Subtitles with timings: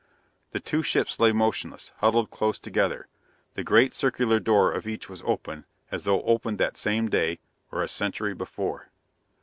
[0.49, 3.07] The two ships lay motionless, huddled close together.
[3.53, 7.37] The great circular door of each was open, as though opened that same day
[7.71, 8.89] or a century before.